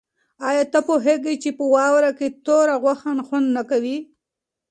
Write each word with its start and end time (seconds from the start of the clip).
آیا 0.49 0.63
ته 0.73 0.79
پوهېږې 0.87 1.33
چې 1.43 1.49
په 1.57 1.63
واوره 1.73 2.11
کې 2.17 2.27
توره 2.45 2.75
غوښه 2.83 3.09
خوند 3.27 3.47
نه 3.57 3.63
کوي؟ 3.69 3.97